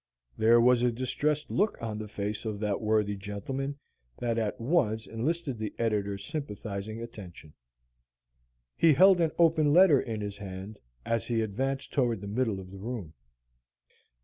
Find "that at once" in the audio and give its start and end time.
4.17-5.05